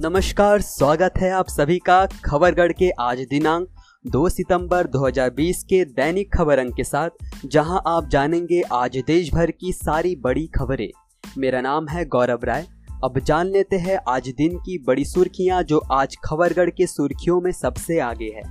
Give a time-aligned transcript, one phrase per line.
[0.00, 3.68] नमस्कार, स्वागत है आप सभी का खबरगढ़ के आज दिनांक
[4.06, 7.10] 2 सितंबर 2020 के दैनिक खबर अंक के साथ,
[7.46, 10.90] जहाँ आप जानेंगे आज देश भर की सारी बड़ी खबरें।
[11.38, 12.66] मेरा नाम है गौरव राय।
[13.04, 17.52] अब जान लेते हैं आज दिन की बड़ी सुर्खियाँ जो आज खबरगढ़ के सुर्खियों में
[17.52, 18.42] सबसे आगे है।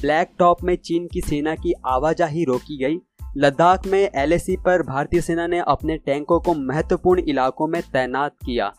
[0.00, 2.98] ब्लैक टॉप में चीन की सेना की आवाजाही रोकी गई।
[3.36, 8.72] लद्दाख में एलएसी पर भारतीय सेना ने अपने टैंकों को महत्वपूर्ण इलाकों में तैनात किया।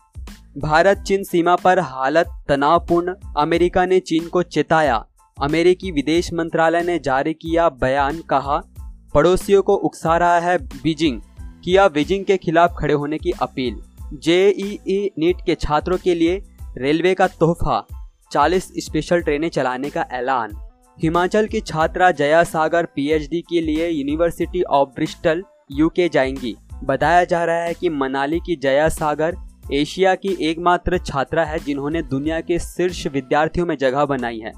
[0.58, 5.06] भारत चीन सीमा पर हालत तनावपूर्ण। अमेरिका ने चीन को चेताया।
[5.42, 8.62] अमेरिकी विदेश मंत्रालय ने जारी किया बयान कहा,
[9.14, 11.20] पड़ोसियों को उकसा रहा है बीजिंग।
[11.64, 13.76] किया बीजिंग के खिलाफ खड़े होने की अपील।
[14.14, 16.42] जेईई नीट के छात्रों के लिए
[16.76, 17.86] रेलवे का तोहफा।
[18.32, 20.50] 40 स्पेशल ट्रेनें चलाने का ऐलान।
[21.02, 27.44] हिमाचल की छात्रा जया सागर, पीएचडी के लिए यूनिवर्सिटी ऑफ़ ब्रिस्टल, यूके जाएँगी। बताया जा
[27.44, 29.36] रहा है कि मनाली की जया सागर
[29.72, 34.52] एशिया की एकमात्र छात्रा है जिन्होंने दुनिया के शीर्ष विद्यार्थियों में जगह बनाई है।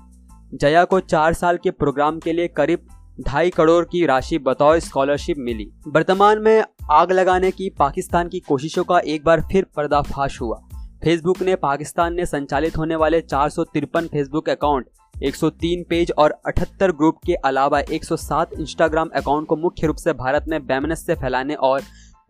[0.55, 2.79] जया को चार साल के प्रोग्राम के लिए करीब
[3.27, 8.85] ढाई करोड़ की राशि बतौर स्कॉलरशिप मिली। वर्तमान में आग लगाने की पाकिस्तान की कोशिशों
[8.85, 10.57] का एक बार फिर पर्दाफाश हुआ।
[11.05, 14.87] फेसबुक ने पाकिस्तान में संचालित होने वाले चार सौ तिरपन फेसबुक अकाउंट
[15.23, 20.45] 103 पेज और 78 ग्रुप के अलावा 107 इंस्टाग्राम अकाउंट को मुख्य रूप से भारत
[20.49, 21.81] में बैमनस से फैलाने और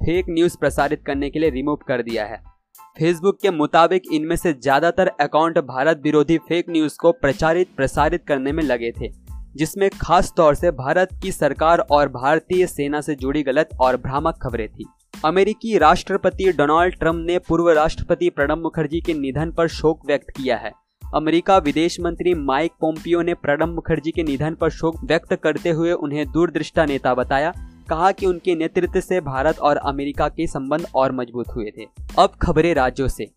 [0.04, 2.57] फेक न्यूज़ प्रसारित करने के लिए रिमूव कर दिया है।
[2.96, 8.52] फेसबुक के मुताबिक इनमें से ज़्यादातर अकाउंट भारत विरोधी फेक न्यूज़ को प्रचारित प्रसारित करने
[8.52, 9.08] में लगे थे,
[9.56, 14.38] जिसमें खास तौर से भारत की सरकार और भारतीय सेना से जुड़ी गलत और भ्रामक
[14.42, 14.86] खबरें थी।
[15.24, 20.56] अमेरिकी राष्ट्रपति डोनाल्ड ट्रंप ने पूर्व राष्ट्रपति प्रणब मुखर्जी के निधन पर शोक व्यक्त किया
[20.56, 20.72] है।
[21.02, 25.92] अमेरिका विदेश मंत्री माइक पोम्पियो ने प्रणब मुखर्जी के निधन पर शोक व्यक्त करते हुए
[25.92, 27.52] उन्हें दूरदृष्टा नेता बताया
[27.90, 31.86] कहा कि उनके नेतृत्व से भारत और अमेरिका के संबंध और मज़बूत हुए थे।
[32.18, 33.30] अब खबरें राज्यों से।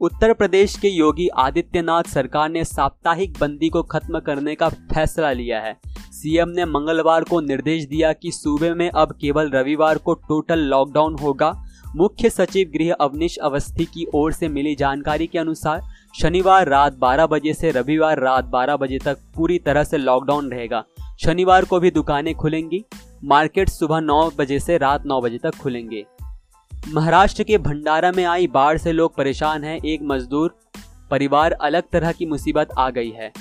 [0.00, 5.60] उत्तर प्रदेश के योगी आदित्यनाथ सरकार ने साप्ताहिक बंदी को खत्म करने का फैसला लिया
[5.60, 10.58] है। सीएम ने मंगलवार को निर्देश दिया कि सूबे में अब केवल रविवार को टोटल
[10.58, 11.64] लॉकडाउन होगा।
[11.96, 15.80] मुख्य सचिव गृह अवनीश अवस्थी की ओर से मिली जानकारी के अनुसार,
[16.20, 20.84] शनिवार रात 12 बजे से रविवार रात 12 बजे तक पूरी तरह से लॉकडाउन रहेगा।
[21.24, 22.84] शनिवार को भी दुकानें खुलेंगी।
[23.24, 26.04] मार्केट सुबह नौ बजे से रात नौ बजे तक खुलेंगे।
[26.88, 30.56] महाराष्ट्र के भंडारा में आई बाढ़ से लोग परेशान हैं। एक मजदूर,
[31.10, 33.32] परिवार अलग तरह की मुसीबत आ गई है।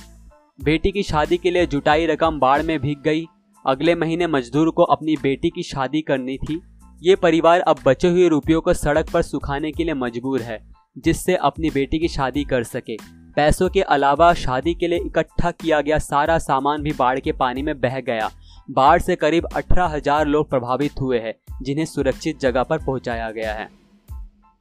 [0.64, 3.26] बेटी की शादी के लिए जुटाई रकम बाढ़ में भीग गई।
[3.68, 6.62] अगले महीने मजदूर को अपनी बेटी की शादी करनी थी।
[7.02, 11.36] ये परिवार अब बचे हुए रुपयों को सड़क पर सुखाने के लिए मजबूर है, जिससे
[11.36, 12.98] अपनी बेटी की शादी कर सके।
[13.36, 17.62] पैसों के अलावा शादी के लिए इकट्ठा किया गया सारा सामान भी बाढ़ के पानी
[17.62, 18.30] में बह गया।
[18.70, 23.54] बाढ़ से करीब अठारह हज़ार लोग प्रभावित हुए हैं, जिन्हें सुरक्षित जगह पर पहुँचाया गया
[23.54, 23.70] है।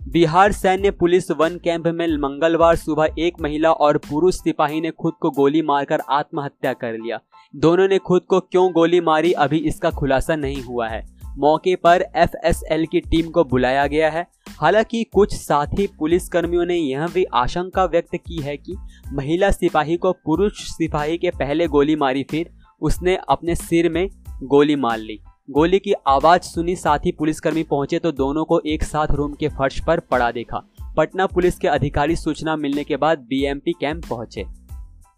[0.00, 5.12] बिहार सैन्य पुलिस वन कैंप में मंगलवार सुबह एक महिला और पुरुष सिपाही ने खुद
[5.20, 7.20] को गोली मारकर आत्महत्या कर लिया।
[7.54, 11.04] दोनों ने खुद को क्यों गोली मारी, अभी इसका खुलासा नहीं हुआ है।
[11.38, 14.26] मौके पर एफएसएल की टीम को बुलाया गया है।
[14.60, 18.76] हालाँकि कुछ साथी पुलिस कर्मियों ने यह भी आशंका व्यक्त की है कि
[19.12, 22.50] महिला सिपाही को पुरुष सिपाही के पहले गोली मारी, फिर
[22.80, 24.08] उसने अपने सिर में
[24.42, 25.18] गोली मार ली।
[25.48, 29.48] गोली की आवाज़ सुनी साथ ही पुलिसकर्मी पहुँचे तो दोनों को एक साथ रूम के
[29.48, 30.62] फर्श पर पड़ा देखा।
[30.96, 34.44] पटना पुलिस के अधिकारी सूचना मिलने के बाद बीएमपी कैंप पहुँचे।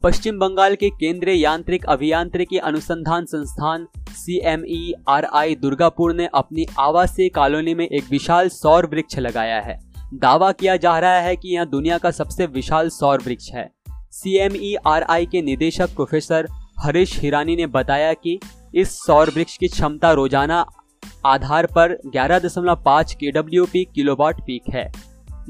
[0.03, 6.29] पश्चिम बंगाल के केंद्रीय यांत्रिक अभियांत्रिकी अनुसंधान संस्थान C M E R I Durgapur ने
[6.35, 9.79] अपनी आवासीय कॉलोनी में एक विशाल सौर वृक्ष लगाया है।
[10.15, 13.71] दावा किया जा रहा है कि यह दुनिया का सबसे विशाल सौर वृक्ष है।
[14.13, 16.49] सी एम ई आर आई के निदेशक प्रोफेसर
[16.83, 18.39] हरीश हिरानी ने बताया कि
[18.75, 20.65] इस सौर वृक्ष की क्षमता रोज़ाना
[21.27, 24.91] आधार पर 11.5 के किलोवाट पीक है।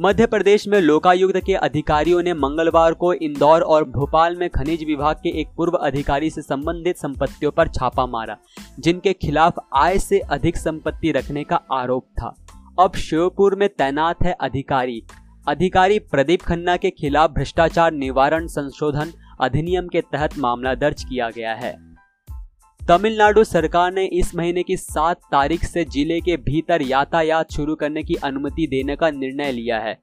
[0.00, 5.16] मध्य प्रदेश में लोकायुक्त के अधिकारियों ने मंगलवार को इंदौर और भोपाल में खनिज विभाग
[5.16, 8.37] के एक पूर्व अधिकारी से संबंधित संपत्तियों पर छापा मारा,
[8.81, 12.35] जिनके खिलाफ आय से अधिक संपत्ति रखने का आरोप था।
[12.81, 15.02] अब श्योपुर में तैनात है अधिकारी।
[15.49, 19.12] अधिकारी प्रदीप खन्ना के खिलाफ भ्रष्टाचार निवारण संशोधन
[19.43, 21.73] अधिनियम के तहत मामला दर्ज किया गया है।
[22.81, 28.03] तमिलनाडु सरकार ने इस महीने की सात तारीख से ज़िले के भीतर यातायात शुरू करने
[28.03, 29.94] की अनुमति देने का निर्णय लिया है।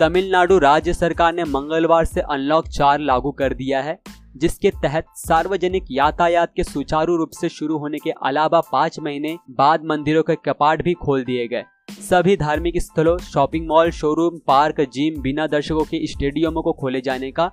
[0.00, 3.98] तमिलनाडु राज्य सरकार ने मंगलवार से अनलॉक चार लागू कर दिया है,
[4.36, 9.84] जिसके तहत सार्वजनिक यातायात के सुचारू रूप से शुरू होने के अलावा पाँच महीने बाद
[9.84, 11.64] मंदिरों के कपाट भी खोल दिए गए।
[12.00, 17.30] सभी धार्मिक स्थलों, shopping mall, showroom, park, gym बिना दर्शकों के स्टेडियमों को खोले जाने
[17.30, 17.50] का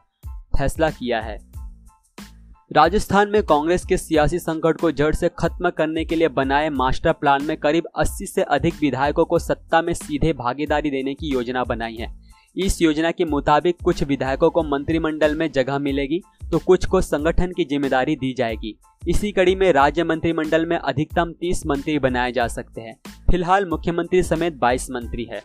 [0.54, 1.38] फैसला किया है।
[2.72, 7.12] राजस्थान में कांग्रेस के सियासी संकट को जड़ से खत्म करने के लिए बनाए मास्टर
[7.12, 11.64] प्लान में करीब 80 से अधिक विधायकों को सत्ता में सीधे भागीदारी देने की योजना
[11.64, 12.14] बनाई है।
[12.56, 17.52] इस योजना के मुताबिक कुछ विधायकों को मंत्रिमंडल में जगह मिलेगी तो कुछ को संगठन
[17.52, 22.48] की ज़िम्मेदारी दी जाएगी। इसी कड़ी में राज्य मंत्रिमंडल में अधिकतम 30 मंत्री बनाए जा
[22.48, 22.96] सकते हैं।
[23.30, 25.42] फ़िलहाल मुख्यमंत्री समेत 22 मंत्री है।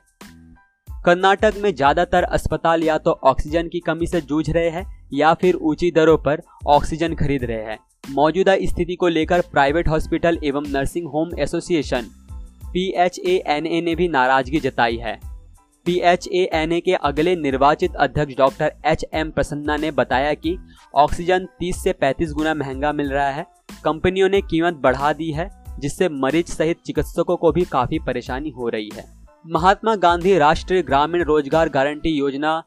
[1.04, 4.84] कर्नाटक में ज़्यादातर अस्पताल या तो ऑक्सीजन की कमी से जूझ रहे हैं
[5.14, 7.78] या फिर ऊँची दरों पर ऑक्सीजन खरीद रहे हैं।
[8.10, 12.06] मौजूदा स्थिति को लेकर प्राइवेट हॉस्पिटल एवं नर्सिंग होम एसोसिएशन
[12.74, 12.90] पी
[13.80, 15.18] ने भी नाराज़गी जताई है।
[15.86, 16.00] पी
[16.80, 20.56] के अगले निर्वाचित अध्यक्ष डॉक्टर एच एम प्रसन्ना ने बताया कि
[20.94, 23.46] ऑक्सीजन 30 से 35 गुना महँगा मिल रहा है।
[23.84, 25.48] कंपनियों ने कीमत बढ़ा दी है,
[25.80, 31.22] जिससे मरीज़ सहित चिकित्सकों को भी काफ़ी परेशानी हो रही है। महात्मा गांधी राष्ट्रीय ग्रामीण
[31.22, 32.62] रोज़गार गारंटी योजना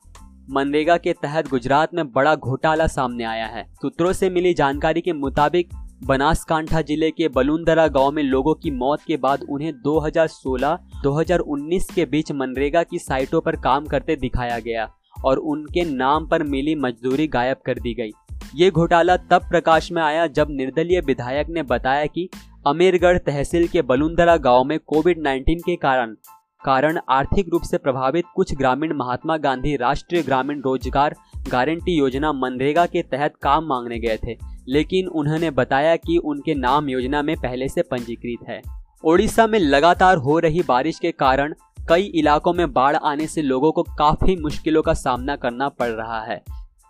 [0.49, 5.13] मनरेगा के तहत गुजरात में बड़ा घोटाला सामने आया है। सूत्रों से मिली जानकारी के
[5.13, 5.69] मुताबिक,
[6.03, 12.31] बनासकांठा ज़िले के बलुंदरा गाँव में लोगों की मौत के बाद उन्हें 2016-2019 के बीच
[12.31, 14.89] मनरेगा की साइटों पर काम करते दिखाया गया
[15.25, 18.11] और उनके नाम पर मिली मजदूरी गायब कर दी गई।
[18.55, 22.29] ये घोटाला तब प्रकाश में आया जब निर्दलीय विधायक ने बताया कि
[22.67, 26.15] अमीरगढ़ तहसील के बलुंदरा गाँव में कोविड 19 के कारण
[26.63, 31.15] कारण आर्थिक रूप से प्रभावित कुछ ग्रामीण महात्मा गांधी राष्ट्रीय ग्रामीण रोज़गार
[31.49, 34.35] गारंटी योजना मनरेगा के तहत काम मांगने गए थे,
[34.67, 38.61] लेकिन उन्होंने बताया कि उनके नाम योजना में पहले से पंजीकृत है।
[39.03, 43.71] ओडिशा में लगातार हो रही बारिश के कारण कई इलाकों में बाढ़ आने से लोगों
[43.71, 46.41] को काफ़ी मुश्किलों का सामना करना पड़ रहा है।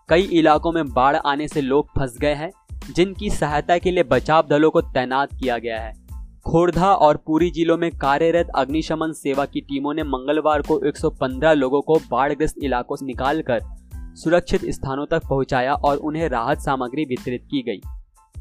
[0.09, 2.51] कई इलाकों में बाढ़ आने से लोग फंस गए हैं,
[2.87, 5.93] जिनकी सहायता के लिए बचाव दलों को तैनात किया गया है।
[6.47, 11.81] खोरधा और पूरी जिलों में कार्यरत अग्निशमन सेवा की टीमों ने मंगलवार को 115 लोगों
[11.81, 13.59] को बाढ़ग्रस्त इलाकों से निकालकर
[13.93, 17.81] सुरक्षित स्थानों तक पहुँचाया और उन्हें राहत सामग्री वितरित की गई।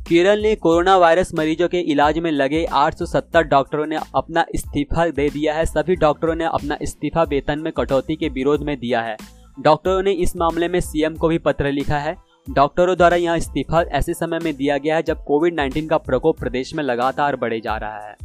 [0.09, 5.31] केरल ने कोरोना वायरस मरीजों के इलाज में लगे 870 डॉक्टरों ने अपना इस्तीफा दे
[5.31, 9.17] दिया है। सभी डॉक्टरों ने अपना इस्तीफा वेतन में कटौती के विरोध में दिया है।
[9.61, 12.17] डॉक्टरों ने इस मामले में सीएम को भी पत्र लिखा है।
[12.51, 16.39] डॉक्टरों द्वारा यहाँ इस्तीफा ऐसे समय में दिया गया है जब कोविड 19 का प्रकोप
[16.39, 18.17] प्रदेश में लगातार बढ़े जा रहा है।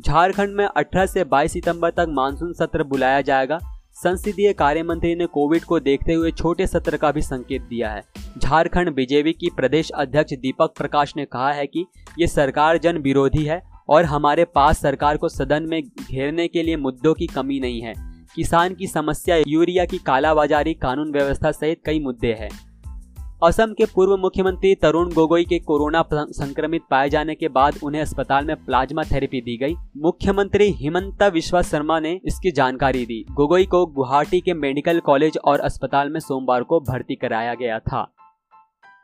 [0.00, 3.58] झारखंड में 18 से 22 सितंबर तक मानसून सत्र बुलाया जाएगा।
[3.92, 8.02] संसदीय कार्य मंत्री ने कोविड को देखते हुए छोटे सत्र का भी संकेत दिया है।
[8.38, 11.86] झारखंड बीजेपी की प्रदेश अध्यक्ष दीपक प्रकाश ने कहा है कि
[12.18, 16.76] ये सरकार जन विरोधी है और हमारे पास सरकार को सदन में घेरने के लिए
[16.76, 17.94] मुद्दों की कमी नहीं है।
[18.34, 22.65] किसान की समस्या, यूरिया की कालाबाजारी, कानून व्यवस्था सहित कई मुद्दे हैं।
[23.44, 28.44] असम के पूर्व मुख्यमंत्री तरुण गोगोई के कोरोना संक्रमित पाए जाने के बाद उन्हें अस्पताल
[28.44, 33.84] में प्लाज्मा थेरेपी दी गई। मुख्यमंत्री हिमंता विश्वा शर्मा ने इसकी जानकारी दी। गोगोई को
[33.86, 38.02] गुवाहाटी के मेडिकल कॉलेज और अस्पताल में सोमवार को भर्ती कराया गया था।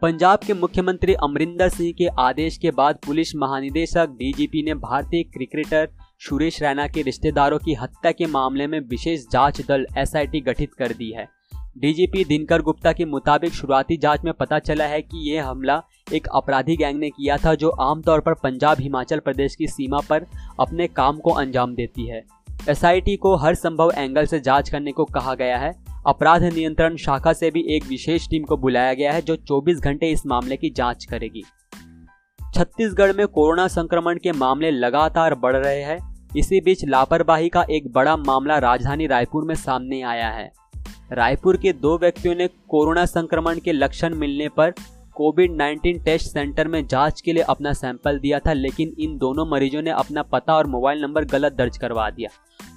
[0.02, 5.88] पंजाब के मुख्यमंत्री अमरिंदर सिंह के आदेश के बाद पुलिस महानिदेशक डीजीपी ने भारतीय क्रिकेटर
[6.20, 10.92] सुरेश रैना के रिश्तेदारों की हत्या के मामले में विशेष जाँच दल एसआईटी गठित कर
[10.92, 11.28] दी है।
[11.78, 15.82] डीजीपी दिनकर गुप्ता के मुताबिक शुरुआती जाँच में पता चला है कि यह हमला
[16.12, 20.26] एक अपराधी गैंग ने किया था जो आमतौर पर पंजाब, हिमाचल प्रदेश की सीमा पर
[20.60, 22.22] अपने काम को अंजाम देती है।
[22.68, 25.72] एसआईटी को हर संभव एंगल से जाँच करने को कहा गया है।
[26.06, 30.10] अपराध नियंत्रण शाखा से भी एक विशेष टीम को बुलाया गया है जो 24 घंटे
[30.10, 31.42] इस मामले की जाँच करेगी।
[32.54, 35.98] छत्तीसगढ़ में कोरोना संक्रमण के मामले लगातार बढ़ रहे हैं।
[36.36, 40.61] इसी बीच लापरवाही का एक बड़ा मामला राजधानी रायपुर में सामने आया है।
[41.12, 44.70] रायपुर के दो व्यक्तियों ने कोरोना संक्रमण के लक्षण मिलने पर
[45.16, 49.44] कोविड 19 टेस्ट सेंटर में जाँच के लिए अपना सैंपल दिया था, लेकिन इन दोनों
[49.46, 52.28] मरीजों ने अपना पता और मोबाइल नंबर गलत दर्ज करवा दिया।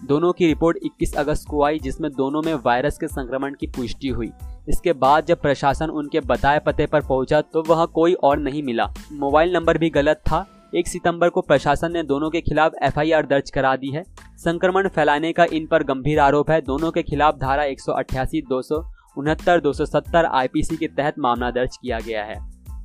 [0.08, 4.08] दोनों की रिपोर्ट 21 अगस्त को आई, जिसमें दोनों में वायरस के संक्रमण की पुष्टि
[4.08, 4.32] हुई।
[4.70, 8.94] इसके बाद जब प्रशासन उनके बताए पते पर पहुँचा तो वह कोई और नहीं मिला।
[9.14, 13.50] मोबाइल नंबर भी गलत था। एक सितंबर को प्रशासन ने दोनों के खिलाफ एफआईआर दर्ज
[13.50, 14.04] करा दी है।
[14.46, 18.42] संक्रमण फैलाने का इन पर गंभीर आरोप है। दोनों के खिलाफ धारा एक सौ अट्ठासी,
[18.42, 18.76] दो सौ
[19.18, 20.28] उनहत्तर, दो सौ सत्तर
[20.76, 22.36] के तहत मामला दर्ज किया गया है।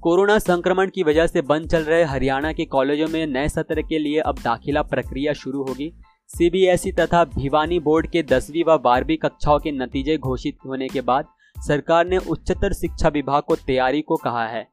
[0.02, 3.98] कोरोना संक्रमण की वजह से बंद चल रहे हरियाणा के कॉलेजों में नए सत्र के
[3.98, 5.92] लिए अब दाखिला प्रक्रिया शुरू होगी।
[6.30, 11.26] सीबीएसई तथा भिवानी बोर्ड के दसवीं व बारहवीं कक्षाओं के नतीजे घोषित होने के बाद
[11.56, 14.66] सरकार ने उच्चतर शिक्षा विभाग को तैयारी को कहा है।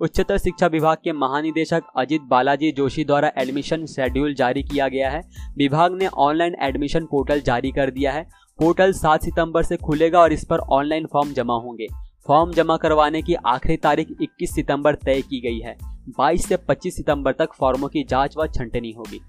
[0.00, 5.20] उच्चतर शिक्षा विभाग के महानिदेशक अजित बालाजी जोशी द्वारा एडमिशन शेड्यूल जारी किया गया है।
[5.56, 8.22] विभाग ने ऑनलाइन एडमिशन पोर्टल जारी कर दिया है।
[8.58, 11.86] पोर्टल 7 सितंबर से खुलेगा और इस पर ऑनलाइन फॉर्म जमा होंगे।
[12.28, 15.76] फॉर्म जमा करवाने की आखिरी तारीख 21 सितंबर तय की गई है।
[16.18, 19.20] 22 से 25 सितंबर तक फॉर्मों की जाँच व छंटनी होगी।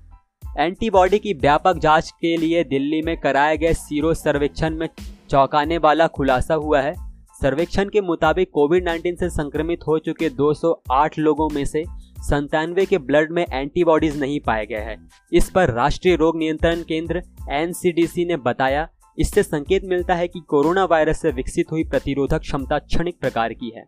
[0.58, 4.90] एंटीबॉडी की व्यापक जाँच के लिए दिल्ली में कराए गए सीरो सर्वेक्षण में
[5.30, 7.09] चौंकाने वाला खुलासा हुआ है।
[7.42, 11.84] सर्वेक्षण के मुताबिक कोविड 19 से संक्रमित हो चुके 208 लोगों में से
[12.22, 14.98] संतानवे के ब्लड में एंटीबॉडीज नहीं पाए गए हैं।
[15.34, 20.86] इस पर राष्ट्रीय रोग नियंत्रण केंद्र एनसीडीसी ने बताया, इससे संकेत मिलता है कि कोरोना
[20.86, 23.86] वायरस से विकसित हुई प्रतिरोधक क्षमता क्षणिक प्रकार की है।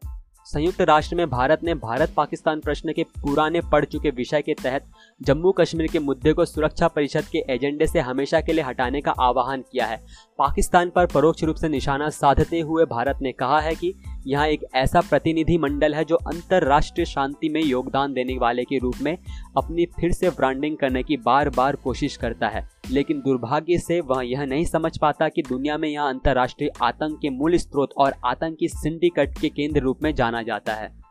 [0.51, 4.85] संयुक्त राष्ट्र में भारत ने भारत पाकिस्तान प्रश्न के पुराने पड़ चुके विषय के तहत
[5.21, 9.11] जम्मू कश्मीर के मुद्दे को सुरक्षा परिषद के एजेंडे से हमेशा के लिए हटाने का
[9.11, 9.97] आह्वान किया है।
[10.39, 13.93] पाकिस्तान पर परोक्ष रूप से निशाना साधते हुए भारत ने कहा है कि
[14.27, 18.95] यहाँ एक ऐसा प्रतिनिधि मंडल है जो अंतर्राष्ट्रीय शांति में योगदान देने वाले के रूप
[19.01, 19.17] में
[19.57, 24.21] अपनी फिर से ब्रांडिंग करने की बार बार कोशिश करता है। लेकिन दुर्भाग्य से वह
[24.25, 28.67] यह नहीं समझ पाता कि दुनिया में यह अंतर्राष्ट्रीय आतंक के मूल स्रोत और आतंकी
[28.67, 31.01] सिंडिकेट के केंद्र रूप में जाना जाता है।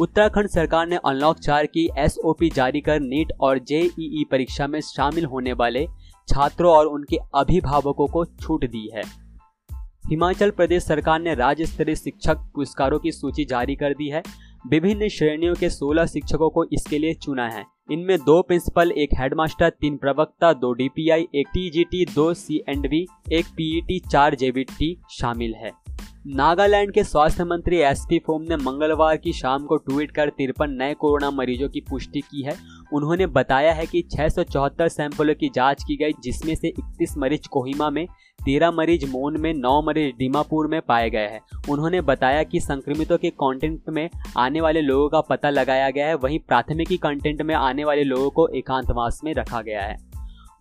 [0.00, 5.24] उत्तराखंड सरकार ने अनलॉक चार की एसओपी जारी कर नीट और जेईई परीक्षा में शामिल
[5.24, 5.86] होने वाले
[6.28, 9.02] छात्रों और उनके अभिभावकों को छूट दी है।
[10.06, 14.22] हिमाचल प्रदेश सरकार ने राज्य स्तरीय शिक्षक पुरस्कारों की सूची जारी कर दी है।
[14.70, 19.70] विभिन्न श्रेणियों के 16 शिक्षकों को इसके लिए चुना है। इनमें दो प्रिंसिपल, एक हेडमास्टर,
[19.70, 25.54] तीन प्रवक्ता, दो डीपीआई, एक टीजीटी, दो सी एंड वी, एक पीईटी, चार जेबीटी शामिल
[25.54, 25.83] है।
[26.26, 30.70] नागालैंड के स्वास्थ्य मंत्री एस पी फोम ने मंगलवार की शाम को ट्वीट कर तिरपन
[30.70, 32.56] नए कोरोना मरीजों की पुष्टि की है।
[32.92, 37.90] उन्होंने बताया है कि छह सैंपलों की जाँच की गई, जिसमें से 31 मरीज़ कोहिमा
[37.90, 38.06] में
[38.44, 41.40] 13 मरीज़ मोन में 9 मरीज़ डीमापुर में पाए गए हैं।
[41.70, 46.14] उन्होंने बताया कि संक्रमितों के कंटेंट में आने वाले लोगों का पता लगाया गया है।
[46.14, 50.03] वहीं प्राथमिकी कंटेंट में आने वाले लोगों को एकांतवास में रखा गया है।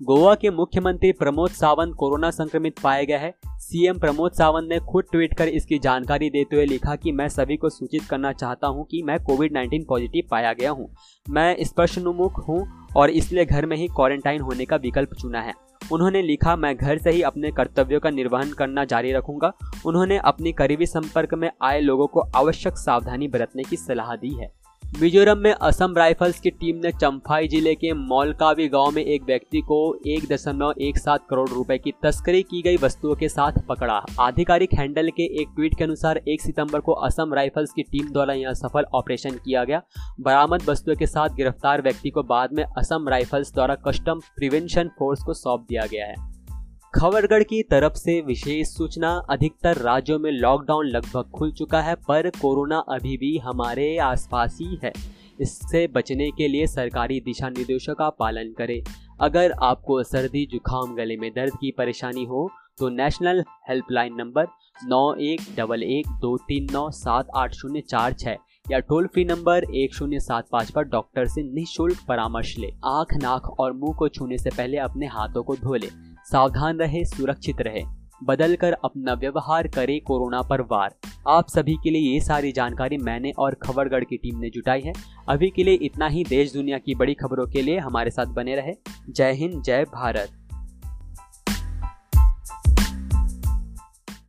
[0.03, 5.03] गोवा के मुख्यमंत्री प्रमोद सावंत कोरोना संक्रमित पाए गए हैं। सीएम प्रमोद सावंत ने खुद
[5.11, 8.85] ट्वीट कर इसकी जानकारी देते हुए लिखा कि मैं सभी को सूचित करना चाहता हूँ
[8.85, 10.87] कि मैं कोविड 19 पॉजिटिव पाया गया हूँ।
[11.25, 12.59] मैं स्पर्शनुमुख हूँ
[12.97, 15.53] और इसलिए घर में ही क्वारंटाइन होने का विकल्प चुना है।
[15.91, 19.51] उन्होंने लिखा, मैं घर से ही अपने कर्तव्यों का निर्वहन करना जारी रखूँगा।
[19.85, 24.51] उन्होंने अपनी करीबी संपर्क में आए लोगों को आवश्यक सावधानी बरतने की सलाह दी है।
[25.01, 29.61] मिजोरम में असम राइफल्स की टीम ने चंफाई ज़िले के मौलकावी गाँव में एक व्यक्ति
[29.61, 33.93] को एक दशमलव एक सात करोड़ रुपए की तस्करी की गई वस्तुओं के साथ पकड़ा।
[34.19, 38.33] आधिकारिक हैंडल के एक ट्वीट के अनुसार, एक सितंबर को असम राइफल्स की टीम द्वारा
[38.33, 39.81] यह सफल ऑपरेशन किया गया।
[40.19, 45.23] बरामद वस्तुओं के साथ गिरफ़्तार व्यक्ति को बाद में असम राइफल्स द्वारा कस्टम प्रिवेंशन फोर्स
[45.23, 46.15] को सौंप दिया गया है।
[46.93, 52.29] खबरगढ़ की तरफ़ से विशेष सूचना। अधिकतर राज्यों में लॉकडाउन लगभग खुल चुका है, पर
[52.31, 54.91] कोरोना अभी भी हमारे आसपास ही है।
[55.41, 58.81] इससे बचने के लिए सरकारी दिशा निर्देशों का पालन करें।
[59.21, 64.47] अगर आपको सर्दी, जुकाम, गले में दर्द की परेशानी हो तो नेशनल हेल्पलाइन नंबर
[64.85, 69.25] नौ एक डबल एक दो तीन नौ सात आठ शून्य चार छः या टोल फ्री
[69.25, 73.95] नंबर एक शून्य सात पाँच पर डॉक्टर से निःशुल्क परामर्श ले। आँख, नाक और मुँह
[73.95, 75.89] को छूने से पहले अपने हाथों को धो ले।
[76.31, 77.81] सावधान रहे, सुरक्षित रहे।
[78.23, 80.95] बदल कर अपना व्यवहार करे कोरोना पर वार।
[81.29, 84.93] आप सभी के लिए ये सारी जानकारी मैंने और खबरगढ़ की टीम ने जुटाई है।
[85.29, 88.55] अभी के लिए इतना ही। देश दुनिया की बड़ी खबरों के लिए हमारे साथ बने
[88.55, 88.73] रहे।
[89.09, 90.42] जय हिंद, जय भारत।